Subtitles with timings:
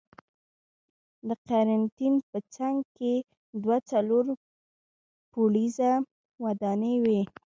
[1.27, 3.13] د قرنتین په څنګ کې
[3.63, 4.25] دوه څلور
[5.31, 5.91] پوړیزه
[6.43, 7.21] ودانۍ وې.